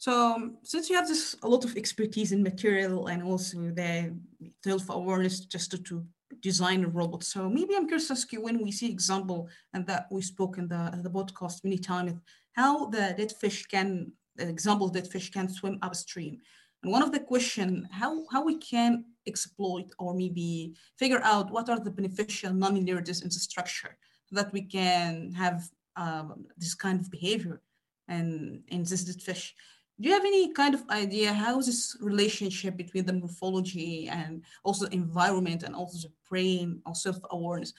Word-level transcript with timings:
So 0.00 0.52
since 0.62 0.88
you 0.88 0.96
have 0.96 1.06
this 1.06 1.36
a 1.42 1.48
lot 1.48 1.66
of 1.66 1.76
expertise 1.76 2.32
in 2.32 2.42
material 2.42 3.08
and 3.08 3.22
also 3.22 3.58
the 3.70 4.16
self 4.64 4.88
awareness 4.88 5.40
just 5.40 5.72
to, 5.84 6.04
design 6.42 6.84
a 6.84 6.88
robot. 6.88 7.24
So 7.24 7.50
maybe 7.50 7.74
I'm 7.74 7.88
curious 7.88 8.06
to 8.06 8.12
ask 8.12 8.32
you 8.32 8.40
when 8.40 8.62
we 8.62 8.70
see 8.70 8.88
example 8.88 9.48
and 9.74 9.84
that 9.88 10.06
we 10.12 10.22
spoke 10.22 10.58
in 10.58 10.68
the 10.68 10.82
the 11.02 11.10
podcast 11.10 11.64
many 11.64 11.76
times 11.76 12.12
how 12.52 12.86
the 12.86 13.14
dead 13.18 13.32
fish 13.40 13.66
can 13.66 14.12
the 14.36 14.48
example 14.48 14.88
dead 14.88 15.08
fish 15.08 15.28
can 15.30 15.48
swim 15.48 15.76
upstream. 15.82 16.38
And 16.82 16.92
one 16.92 17.02
of 17.02 17.12
the 17.12 17.20
question 17.32 17.88
how 17.90 18.12
how 18.32 18.42
we 18.44 18.56
can 18.72 19.04
exploit 19.26 19.88
or 19.98 20.14
maybe 20.14 20.72
figure 21.02 21.22
out 21.24 21.50
what 21.50 21.68
are 21.68 21.80
the 21.80 21.96
beneficial 21.98 22.52
nonlinearities 22.52 23.22
in 23.24 23.28
the 23.28 23.42
structure 23.48 23.98
that 24.30 24.52
we 24.52 24.62
can 24.62 25.32
have 25.32 25.68
um, 25.96 26.46
this 26.56 26.74
kind 26.74 27.00
of 27.00 27.10
behavior 27.10 27.60
and 28.08 28.62
in 28.68 28.80
this 28.84 29.04
dead 29.04 29.20
fish 29.20 29.54
do 30.00 30.08
you 30.08 30.14
have 30.14 30.24
any 30.24 30.52
kind 30.52 30.74
of 30.74 30.82
idea 30.88 31.32
how 31.32 31.60
this 31.60 31.96
relationship 32.00 32.76
between 32.76 33.04
the 33.04 33.12
morphology 33.12 34.08
and 34.08 34.42
also 34.64 34.86
the 34.86 34.94
environment 34.94 35.62
and 35.62 35.74
also 35.74 36.08
the 36.08 36.14
brain 36.28 36.80
or 36.86 36.94
self-awareness? 36.94 37.74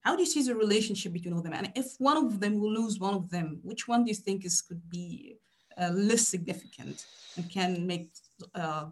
How 0.00 0.14
do 0.14 0.22
you 0.22 0.26
see 0.26 0.42
the 0.42 0.54
relationship 0.54 1.12
between 1.12 1.32
all 1.32 1.38
of 1.38 1.44
them? 1.44 1.54
And 1.54 1.72
if 1.74 1.94
one 1.98 2.18
of 2.18 2.40
them 2.40 2.60
will 2.60 2.72
lose 2.72 2.98
one 2.98 3.14
of 3.14 3.30
them 3.30 3.60
which 3.62 3.88
one 3.88 4.04
do 4.04 4.10
you 4.10 4.14
think 4.14 4.44
is 4.44 4.60
could 4.60 4.82
be 4.90 5.36
uh, 5.80 5.90
less 5.94 6.28
significant 6.28 7.06
and 7.36 7.50
can 7.50 7.86
make 7.86 8.10
uh, 8.54 8.86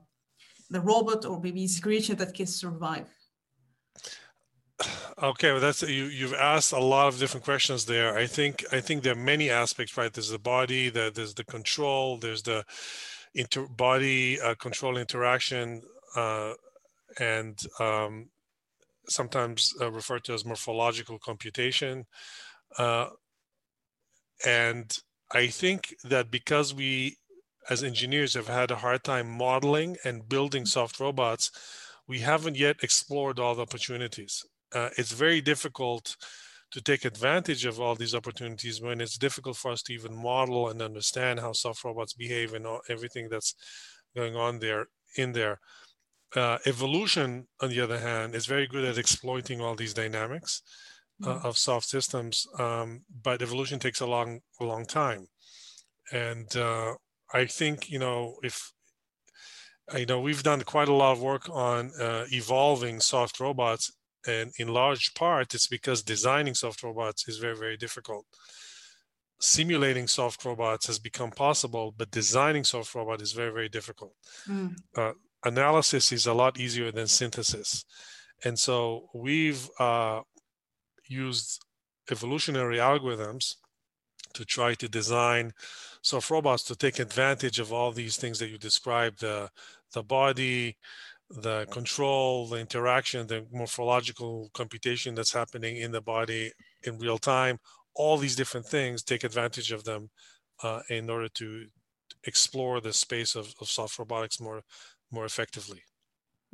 the 0.70 0.80
robot 0.80 1.26
or 1.26 1.38
maybe 1.40 1.66
the 1.66 1.80
creation 1.80 2.16
that 2.16 2.32
can 2.32 2.46
survive 2.46 3.08
okay 5.22 5.52
well 5.52 5.60
that's 5.60 5.82
you 5.82 6.04
you've 6.04 6.34
asked 6.34 6.72
a 6.72 6.78
lot 6.78 7.08
of 7.08 7.18
different 7.18 7.44
questions 7.44 7.84
there. 7.86 8.16
I 8.16 8.26
think 8.26 8.64
i 8.72 8.80
think 8.80 9.02
there 9.02 9.12
are 9.12 9.16
many 9.16 9.50
aspects 9.50 9.96
right? 9.96 10.12
There's 10.12 10.30
the 10.30 10.38
body 10.38 10.88
the, 10.88 11.10
there's 11.14 11.34
the 11.34 11.44
control 11.44 12.16
there's 12.18 12.42
the 12.42 12.64
inter 13.34 13.66
body 13.66 14.40
uh, 14.40 14.54
control 14.54 14.96
interaction 14.96 15.82
uh, 16.16 16.54
and 17.18 17.58
um, 17.78 18.30
sometimes 19.08 19.74
uh, 19.80 19.90
referred 19.90 20.24
to 20.24 20.34
as 20.34 20.44
morphological 20.44 21.18
computation. 21.18 22.06
Uh, 22.78 23.06
and 24.46 24.98
i 25.32 25.46
think 25.46 25.94
that 26.04 26.30
because 26.30 26.72
we 26.74 27.16
as 27.68 27.82
engineers 27.84 28.34
have 28.34 28.48
had 28.48 28.70
a 28.70 28.76
hard 28.76 29.04
time 29.04 29.28
modeling 29.28 29.96
and 30.04 30.28
building 30.28 30.64
soft 30.64 30.98
robots 30.98 31.50
we 32.08 32.20
haven't 32.20 32.56
yet 32.56 32.76
explored 32.82 33.38
all 33.38 33.54
the 33.54 33.62
opportunities 33.62 34.44
uh, 34.74 34.90
it's 34.96 35.12
very 35.12 35.40
difficult 35.40 36.16
to 36.70 36.80
take 36.80 37.04
advantage 37.04 37.64
of 37.64 37.80
all 37.80 37.94
these 37.94 38.14
opportunities 38.14 38.80
when 38.80 39.00
it's 39.00 39.18
difficult 39.18 39.56
for 39.56 39.72
us 39.72 39.82
to 39.82 39.92
even 39.92 40.14
model 40.14 40.68
and 40.68 40.80
understand 40.80 41.40
how 41.40 41.52
soft 41.52 41.82
robots 41.84 42.12
behave 42.12 42.54
and 42.54 42.66
all, 42.66 42.80
everything 42.88 43.28
that's 43.28 43.54
going 44.14 44.36
on 44.36 44.58
there 44.60 44.86
in 45.16 45.32
there. 45.32 45.58
Uh, 46.36 46.58
evolution, 46.66 47.48
on 47.60 47.70
the 47.70 47.80
other 47.80 47.98
hand, 47.98 48.36
is 48.36 48.46
very 48.46 48.68
good 48.68 48.84
at 48.84 48.98
exploiting 48.98 49.60
all 49.60 49.74
these 49.74 49.94
dynamics 49.94 50.62
uh, 51.24 51.28
mm-hmm. 51.28 51.46
of 51.46 51.58
soft 51.58 51.88
systems, 51.88 52.46
um, 52.58 53.02
but 53.22 53.42
evolution 53.42 53.80
takes 53.80 54.00
a 54.00 54.06
long, 54.06 54.40
a 54.60 54.64
long 54.64 54.86
time. 54.86 55.26
And 56.12 56.56
uh, 56.56 56.94
I 57.32 57.46
think 57.46 57.90
you 57.90 57.98
know 57.98 58.36
if 58.42 58.72
you 59.96 60.06
know 60.06 60.20
we've 60.20 60.42
done 60.42 60.62
quite 60.62 60.88
a 60.88 60.94
lot 60.94 61.12
of 61.12 61.22
work 61.22 61.48
on 61.48 61.92
uh, 62.00 62.24
evolving 62.32 63.00
soft 63.00 63.40
robots 63.40 63.92
and 64.26 64.52
in 64.58 64.68
large 64.68 65.14
part 65.14 65.54
it's 65.54 65.66
because 65.66 66.02
designing 66.02 66.54
soft 66.54 66.82
robots 66.82 67.28
is 67.28 67.38
very 67.38 67.56
very 67.56 67.76
difficult. 67.76 68.26
Simulating 69.40 70.06
soft 70.06 70.44
robots 70.44 70.86
has 70.86 70.98
become 70.98 71.30
possible 71.30 71.94
but 71.96 72.10
designing 72.10 72.64
soft 72.64 72.94
robot 72.94 73.22
is 73.22 73.32
very 73.32 73.52
very 73.52 73.68
difficult. 73.68 74.14
Mm. 74.46 74.76
uh, 74.96 75.12
analysis 75.44 76.12
is 76.12 76.26
a 76.26 76.34
lot 76.34 76.58
easier 76.58 76.92
than 76.92 77.06
synthesis. 77.06 77.84
And 78.44 78.58
so 78.58 79.08
we've 79.14 79.68
uh, 79.78 80.20
used 81.08 81.64
evolutionary 82.10 82.78
algorithms 82.78 83.56
to 84.34 84.44
try 84.44 84.74
to 84.74 84.88
design 84.88 85.52
soft 86.02 86.30
robots 86.30 86.62
to 86.64 86.76
take 86.76 86.98
advantage 86.98 87.58
of 87.58 87.72
all 87.72 87.92
these 87.92 88.16
things 88.16 88.38
that 88.38 88.48
you 88.48 88.58
described 88.58 89.20
the 89.20 89.50
the 89.92 90.02
body 90.02 90.76
the 91.30 91.66
control, 91.70 92.46
the 92.46 92.56
interaction, 92.56 93.26
the 93.26 93.46
morphological 93.52 94.50
computation 94.52 95.14
that's 95.14 95.32
happening 95.32 95.76
in 95.76 95.92
the 95.92 96.00
body 96.00 96.52
in 96.82 96.98
real 96.98 97.18
time, 97.18 97.58
all 97.94 98.16
these 98.16 98.36
different 98.36 98.66
things, 98.66 99.02
take 99.02 99.24
advantage 99.24 99.70
of 99.70 99.84
them 99.84 100.10
uh, 100.62 100.80
in 100.88 101.08
order 101.08 101.28
to 101.28 101.66
explore 102.24 102.80
the 102.80 102.92
space 102.92 103.34
of, 103.34 103.54
of 103.60 103.68
soft 103.68 103.98
robotics 103.98 104.40
more, 104.40 104.62
more 105.10 105.24
effectively. 105.24 105.82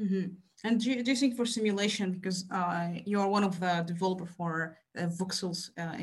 Mm-hmm. 0.01 0.27
And 0.65 0.81
do 0.81 0.91
you, 0.91 1.03
do 1.03 1.11
you 1.11 1.17
think 1.17 1.37
for 1.37 1.47
simulation, 1.47 2.13
because 2.13 2.45
uh, 2.51 2.89
you 3.05 3.21
are 3.21 3.29
one 3.29 3.45
of 3.45 3.59
the 3.61 3.85
developer 3.87 4.27
for 4.27 4.79
uh, 4.99 5.07
Voxelyze 5.07 5.71
uh, 5.79 5.95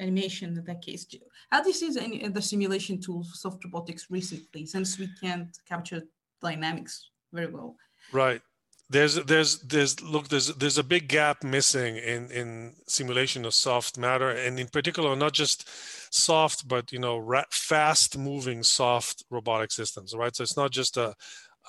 animation 0.00 0.56
in 0.58 0.64
that 0.64 0.82
case, 0.82 1.06
how 1.50 1.62
do 1.62 1.68
you 1.68 1.74
see 1.74 1.90
the, 1.90 2.28
the 2.28 2.42
simulation 2.42 3.00
tools 3.00 3.30
for 3.30 3.36
soft 3.36 3.64
robotics 3.64 4.06
recently, 4.10 4.66
since 4.66 4.98
we 4.98 5.08
can't 5.20 5.56
capture 5.68 6.02
dynamics 6.42 7.10
very 7.32 7.46
well? 7.46 7.76
Right. 8.12 8.40
There's 8.88 9.16
there's 9.16 9.58
there's 9.62 10.00
look 10.00 10.28
there's 10.28 10.54
there's 10.54 10.78
a 10.78 10.84
big 10.84 11.08
gap 11.08 11.42
missing 11.42 11.96
in 11.96 12.30
in 12.30 12.74
simulation 12.86 13.44
of 13.44 13.52
soft 13.52 13.98
matter 13.98 14.30
and 14.30 14.60
in 14.60 14.68
particular 14.68 15.16
not 15.16 15.32
just 15.32 15.68
soft 16.14 16.68
but 16.68 16.92
you 16.92 17.00
know 17.00 17.18
ra- 17.18 17.50
fast 17.50 18.16
moving 18.16 18.62
soft 18.62 19.24
robotic 19.28 19.72
systems 19.72 20.14
right 20.14 20.36
so 20.36 20.44
it's 20.44 20.56
not 20.56 20.70
just 20.70 20.96
a 20.96 21.12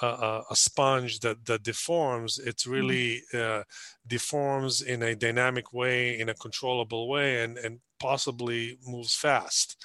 a, 0.03 0.41
a 0.51 0.55
sponge 0.55 1.19
that 1.21 1.43
that 1.45 1.63
deforms 1.63 2.37
it's 2.37 2.63
mm-hmm. 2.63 2.73
really 2.73 3.21
uh, 3.33 3.63
deforms 4.05 4.81
in 4.81 5.01
a 5.01 5.15
dynamic 5.15 5.73
way 5.73 6.19
in 6.19 6.29
a 6.29 6.35
controllable 6.35 7.09
way 7.09 7.43
and 7.43 7.57
and 7.57 7.79
possibly 7.99 8.77
moves 8.85 9.15
fast 9.15 9.83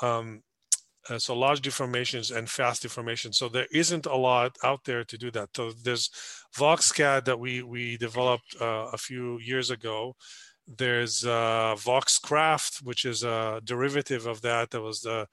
um, 0.00 0.42
uh, 1.08 1.18
so 1.18 1.34
large 1.34 1.62
deformations 1.62 2.34
and 2.34 2.48
fast 2.48 2.82
deformations. 2.82 3.36
So 3.36 3.48
there 3.48 3.66
isn't 3.72 4.06
a 4.06 4.16
lot 4.16 4.56
out 4.62 4.84
there 4.84 5.04
to 5.04 5.18
do 5.18 5.30
that. 5.32 5.50
So 5.56 5.72
there's 5.82 6.10
VoxCAD 6.56 7.24
that 7.24 7.38
we 7.38 7.62
we 7.62 7.96
developed 7.96 8.56
uh, 8.60 8.88
a 8.92 8.98
few 8.98 9.38
years 9.38 9.70
ago. 9.70 10.14
There's 10.66 11.24
uh, 11.24 11.74
VoxCraft, 11.78 12.82
which 12.82 13.04
is 13.04 13.24
a 13.24 13.60
derivative 13.64 14.26
of 14.26 14.42
that 14.42 14.70
that 14.70 14.82
was 14.82 15.06
uh, 15.06 15.24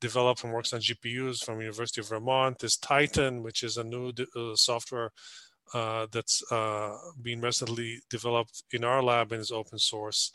developed 0.00 0.42
and 0.42 0.52
works 0.52 0.72
on 0.72 0.80
GPUs 0.80 1.44
from 1.44 1.60
University 1.60 2.00
of 2.00 2.08
Vermont. 2.08 2.58
There's 2.58 2.76
Titan, 2.76 3.42
which 3.42 3.62
is 3.62 3.76
a 3.76 3.84
new 3.84 4.12
uh, 4.36 4.56
software 4.56 5.12
uh, 5.74 6.06
that's 6.10 6.42
uh, 6.50 6.96
been 7.22 7.40
recently 7.40 8.00
developed 8.10 8.64
in 8.72 8.82
our 8.82 9.00
lab 9.00 9.30
and 9.30 9.40
is 9.40 9.52
open 9.52 9.78
source. 9.78 10.32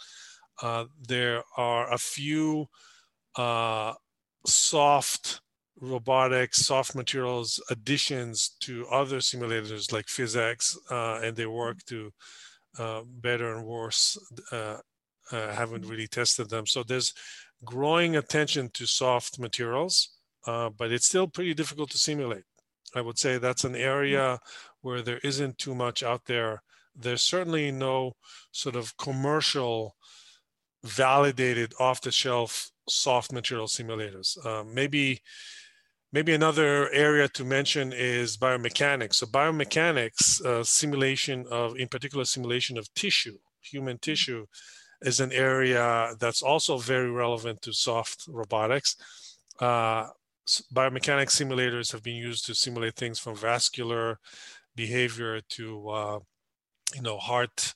there 1.06 1.44
are 1.58 1.92
a 1.92 1.98
few 1.98 2.68
soft 4.48 5.42
robotics, 5.80 6.66
soft 6.66 6.96
materials 6.96 7.62
additions 7.70 8.50
to 8.62 8.88
other 8.88 9.18
simulators 9.18 9.92
like 9.92 10.06
PhysX, 10.06 10.78
uh, 10.90 11.26
and 11.26 11.36
they 11.36 11.46
work 11.46 11.84
to 11.86 12.12
uh, 12.80 13.02
better 13.06 13.56
and 13.56 13.66
worse. 13.66 14.18
Uh, 14.52 14.78
uh 15.32 15.52
haven't 15.52 15.82
mm-hmm. 15.82 15.92
really 15.92 16.08
tested 16.08 16.50
them. 16.50 16.66
So 16.66 16.84
there's 16.84 17.14
growing 17.64 18.16
attention 18.16 18.70
to 18.74 18.86
soft 18.86 19.40
materials, 19.40 20.18
uh, 20.46 20.70
but 20.70 20.92
it's 20.92 21.08
still 21.08 21.28
pretty 21.28 21.54
difficult 21.54 21.90
to 21.92 21.98
simulate. 21.98 22.44
I 22.96 23.02
would 23.02 23.20
say 23.20 23.38
that's 23.38 23.66
an 23.66 23.76
area 23.76 24.40
where 24.82 25.02
there 25.02 25.20
isn't 25.20 25.58
too 25.58 25.76
much 25.76 26.04
out 26.04 26.26
there. 26.26 26.62
There's 26.96 27.24
certainly 27.24 27.72
no 27.72 28.14
sort 28.52 28.76
of 28.76 28.96
commercial 28.98 29.96
validated 30.84 31.74
off 31.80 32.02
the 32.02 32.12
shelf 32.12 32.72
soft 32.88 33.32
material 33.32 33.68
simulators. 33.68 34.44
Um, 34.46 34.74
maybe 34.74 35.22
maybe 36.12 36.34
another 36.34 36.90
area 36.94 37.28
to 37.28 37.44
mention 37.44 37.92
is 37.94 38.38
biomechanics. 38.38 39.16
So 39.16 39.26
biomechanics 39.26 40.46
uh, 40.46 40.64
simulation 40.64 41.46
of, 41.52 41.78
in 41.78 41.88
particular, 41.90 42.24
simulation 42.24 42.78
of 42.78 42.94
tissue, 42.94 43.38
human 43.62 43.98
tissue, 43.98 44.46
is 45.02 45.20
an 45.20 45.34
area 45.34 46.14
that's 46.20 46.42
also 46.42 46.78
very 46.78 47.12
relevant 47.12 47.62
to 47.64 47.74
soft 47.74 48.26
robotics. 48.30 48.96
Uh, 49.60 50.08
biomechanics 50.74 51.36
simulators 51.36 51.92
have 51.92 52.04
been 52.04 52.16
used 52.16 52.46
to 52.46 52.56
simulate 52.56 52.96
things 52.96 53.20
from 53.20 53.36
vascular 53.36 54.20
behavior 54.76 55.42
to, 55.50 55.90
uh, 55.90 56.20
you 56.94 57.02
know, 57.02 57.18
heart, 57.18 57.74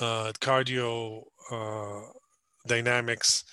uh, 0.00 0.32
cardio 0.40 1.22
uh, 1.52 2.02
dynamics. 2.66 3.44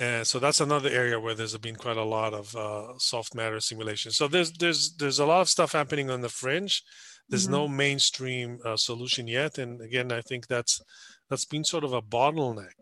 And 0.00 0.26
so 0.26 0.38
that's 0.38 0.60
another 0.60 0.90
area 0.90 1.18
where 1.18 1.34
there's 1.34 1.56
been 1.56 1.76
quite 1.76 1.96
a 1.96 2.04
lot 2.04 2.34
of 2.34 2.54
uh, 2.54 2.98
soft 2.98 3.34
matter 3.34 3.60
simulation. 3.60 4.12
So 4.12 4.28
there's 4.28 4.52
there's 4.52 4.94
there's 4.96 5.20
a 5.20 5.26
lot 5.26 5.40
of 5.40 5.48
stuff 5.48 5.72
happening 5.72 6.10
on 6.10 6.20
the 6.20 6.28
fringe. 6.28 6.82
There's 7.28 7.44
mm-hmm. 7.44 7.52
no 7.52 7.68
mainstream 7.68 8.58
uh, 8.64 8.76
solution 8.76 9.26
yet, 9.26 9.58
and 9.58 9.80
again, 9.80 10.12
I 10.12 10.20
think 10.20 10.46
that's 10.48 10.80
that's 11.30 11.46
been 11.46 11.64
sort 11.64 11.84
of 11.84 11.92
a 11.92 12.02
bottleneck 12.02 12.78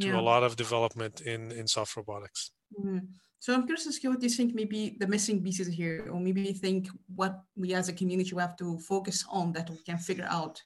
to 0.00 0.06
yeah. 0.06 0.18
a 0.18 0.22
lot 0.22 0.42
of 0.42 0.56
development 0.56 1.20
in 1.20 1.52
in 1.52 1.66
soft 1.66 1.96
robotics. 1.96 2.50
Mm-hmm. 2.78 2.98
So 3.38 3.52
I'm 3.52 3.66
curious 3.66 3.82
to 3.84 3.88
ask 3.90 4.02
you 4.02 4.10
what 4.10 4.20
do 4.20 4.26
you 4.26 4.32
think 4.32 4.54
maybe 4.54 4.96
the 5.00 5.06
missing 5.06 5.42
pieces 5.42 5.68
here, 5.68 6.08
or 6.10 6.18
maybe 6.18 6.52
think 6.52 6.88
what 7.14 7.42
we 7.56 7.74
as 7.74 7.88
a 7.88 7.92
community 7.92 8.34
we 8.34 8.40
have 8.40 8.56
to 8.56 8.78
focus 8.78 9.24
on 9.28 9.52
that 9.52 9.68
we 9.68 9.82
can 9.84 9.98
figure 9.98 10.28
out. 10.30 10.62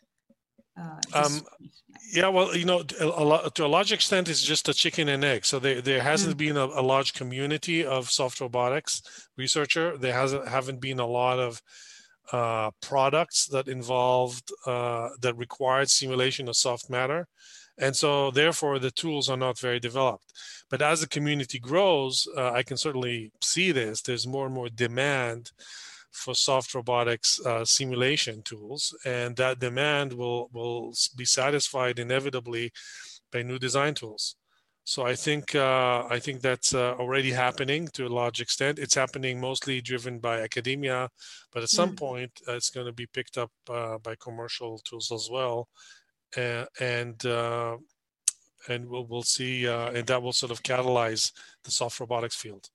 Uh, 0.78 1.00
um, 1.14 1.40
yeah, 2.12 2.28
well, 2.28 2.55
you 2.56 2.64
know, 2.64 2.84
a, 3.00 3.06
a, 3.06 3.50
to 3.55 3.64
a 3.64 3.69
large 3.69 3.93
extent, 3.93 4.28
it's 4.28 4.43
just 4.43 4.69
a 4.69 4.75
chicken 4.75 5.08
and 5.08 5.25
egg. 5.25 5.44
So 5.44 5.58
there, 5.58 5.81
there 5.81 6.02
hasn't 6.02 6.34
mm. 6.34 6.38
been 6.38 6.56
a, 6.56 6.67
a, 6.67 6.82
large 6.82 7.14
community 7.14 7.84
of 7.84 8.11
soft 8.11 8.40
robotics 8.40 9.02
researcher. 9.37 9.96
There 9.96 10.12
hasn't 10.12 10.49
haven't 10.49 10.81
been 10.81 11.00
a 11.00 11.06
lot 11.06 11.38
of 11.38 11.62
uh, 12.32 12.70
products 12.81 13.46
that 13.46 13.69
involved 13.69 14.52
uh, 14.67 15.11
that 15.20 15.37
required 15.37 15.90
simulation 15.90 16.49
of 16.49 16.56
soft 16.56 16.90
matter. 16.90 17.26
And 17.78 17.94
so 17.94 18.31
therefore 18.31 18.78
the 18.78 18.90
tools 18.90 19.28
are 19.28 19.37
not 19.37 19.58
very 19.58 19.81
developed. 19.81 20.32
But 20.70 20.82
as 20.82 21.00
the 21.00 21.08
community 21.08 21.58
grows, 21.58 22.26
uh, 22.37 22.50
I 22.50 22.62
can 22.62 22.76
certainly 22.76 23.31
see 23.40 23.70
this. 23.73 24.02
There's 24.02 24.26
more 24.26 24.46
and 24.46 24.55
more 24.55 24.69
demand 24.69 25.52
for 26.16 26.34
soft 26.34 26.74
robotics 26.74 27.40
uh, 27.46 27.64
simulation 27.64 28.42
tools, 28.42 28.96
and 29.04 29.36
that 29.36 29.58
demand 29.58 30.12
will 30.12 30.48
will 30.52 30.92
be 31.16 31.24
satisfied 31.24 31.98
inevitably 31.98 32.72
by 33.32 33.42
new 33.42 33.58
design 33.58 33.94
tools. 33.94 34.36
So 34.84 35.04
I 35.04 35.16
think 35.16 35.54
uh, 35.54 36.04
I 36.08 36.20
think 36.20 36.40
that's 36.40 36.72
uh, 36.72 36.94
already 37.02 37.32
happening 37.32 37.88
to 37.94 38.06
a 38.06 38.16
large 38.20 38.40
extent. 38.40 38.78
It's 38.78 38.94
happening 38.94 39.40
mostly 39.40 39.80
driven 39.80 40.20
by 40.20 40.42
academia, 40.42 41.10
but 41.52 41.64
at 41.64 41.70
some 41.70 41.92
mm. 41.92 41.98
point 41.98 42.32
uh, 42.46 42.54
it's 42.54 42.70
going 42.70 42.86
to 42.86 42.92
be 42.92 43.06
picked 43.06 43.36
up 43.36 43.50
uh, 43.68 43.98
by 43.98 44.14
commercial 44.26 44.78
tools 44.88 45.10
as 45.10 45.28
well, 45.30 45.68
and 46.36 47.26
uh, 47.26 47.76
and 48.68 48.88
we'll 48.88 49.06
we'll 49.06 49.22
see, 49.22 49.66
uh, 49.66 49.90
and 49.90 50.06
that 50.06 50.22
will 50.22 50.32
sort 50.32 50.52
of 50.52 50.62
catalyze 50.62 51.32
the 51.64 51.70
soft 51.70 51.98
robotics 51.98 52.36
field. 52.36 52.70